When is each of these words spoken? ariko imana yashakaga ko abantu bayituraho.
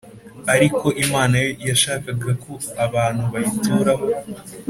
ariko 0.53 0.85
imana 1.03 1.37
yashakaga 1.67 2.29
ko 2.43 2.51
abantu 2.85 3.23
bayituraho. 3.31 4.05